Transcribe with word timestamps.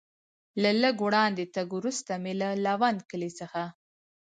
له 0.61 0.71
لږ 0.81 0.95
وړاندې 1.07 1.43
تګ 1.55 1.67
وروسته 1.77 2.11
مې 2.23 2.33
له 2.41 2.49
لوند 2.65 2.99
کلي 3.09 3.31
څخه. 3.39 3.63